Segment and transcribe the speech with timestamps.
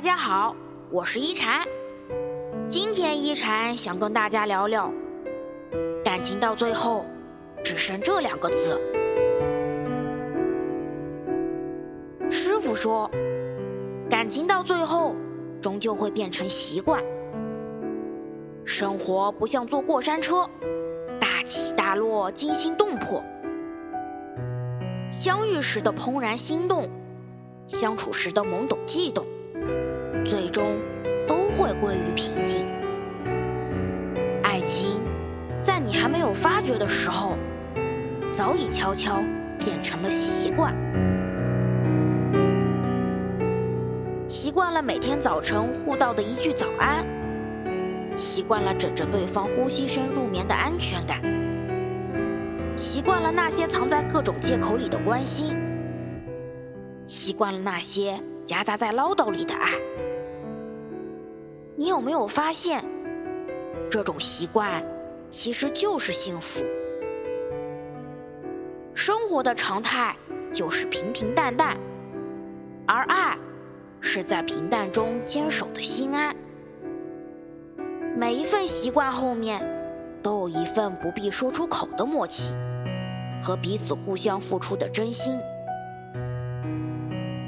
[0.00, 0.56] 大家好，
[0.90, 1.62] 我是一禅。
[2.66, 4.90] 今天一禅想跟大家聊聊，
[6.02, 7.04] 感情到最后
[7.62, 8.80] 只剩这两个字。
[12.30, 13.10] 师傅说，
[14.08, 15.14] 感情到最后
[15.60, 17.04] 终究会变成习惯。
[18.64, 20.48] 生活不像坐过山车，
[21.20, 23.22] 大起大落，惊心动魄。
[25.10, 26.88] 相遇时的怦然心动，
[27.66, 29.26] 相处时的懵懂悸动，
[30.24, 30.76] 最终
[31.26, 32.66] 都会归于平静。
[34.42, 35.00] 爱情，
[35.62, 37.36] 在你还没有发觉的时候，
[38.32, 39.22] 早已悄悄
[39.58, 40.74] 变成了习惯。
[44.26, 47.04] 习惯了每天早晨互道的一句早安，
[48.16, 51.20] 习惯了枕着对方呼吸声入眠的安全感。
[52.76, 55.56] 习惯了那些藏在各种借口里的关心，
[57.06, 58.18] 习惯了那些
[58.50, 59.70] 夹杂在唠叨里的爱。
[61.76, 62.84] 你有没有发现，
[63.88, 64.84] 这种习惯
[65.30, 66.64] 其实就是幸福？
[68.92, 70.16] 生活的常态
[70.52, 71.78] 就是平平淡淡，
[72.88, 73.38] 而爱
[74.00, 76.34] 是在平淡中坚守的心安。
[78.16, 79.64] 每一份习惯后面，
[80.24, 82.52] 都有一份不必说出口的默契。
[83.44, 85.38] 和彼此互相付出的真心，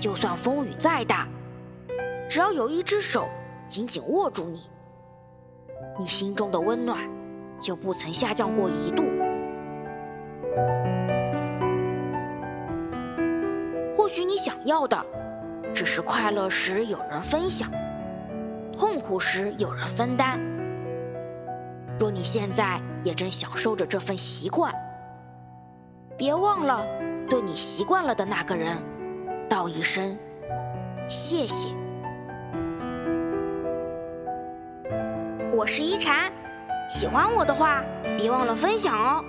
[0.02, 1.28] 就算风雨再大，
[2.28, 3.28] 只要有一只手
[3.68, 4.68] 紧紧握住你，
[5.96, 6.98] 你心中的温暖
[7.60, 9.04] 就不曾下降过一度。
[13.96, 15.00] 或许你想要的，
[15.72, 17.70] 只是快乐时有人分享，
[18.76, 20.40] 痛苦时有人分担。
[22.00, 24.74] 若你现在也正享受着这份习惯。
[26.18, 26.84] 别忘了，
[27.30, 28.76] 对你习惯了的那个人，
[29.52, 30.18] 道一声
[31.06, 31.68] 谢谢。
[35.54, 36.32] 我是一禅，
[36.88, 37.84] 喜欢我的话，
[38.16, 39.22] 别忘了分享哦。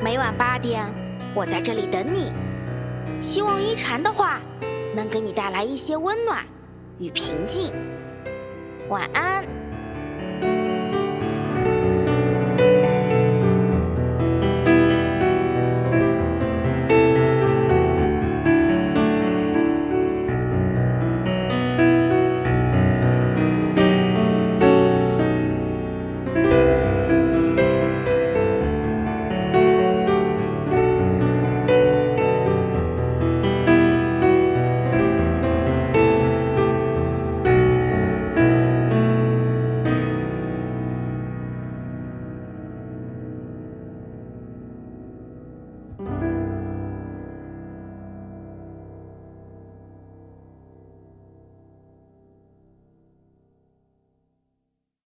[0.00, 0.86] 每晚八点，
[1.34, 2.32] 我在这里等你。
[3.20, 4.40] 希望一禅的话
[4.94, 6.44] 能给你带来一些温暖
[7.00, 7.72] 与平静。
[8.88, 9.42] 晚安。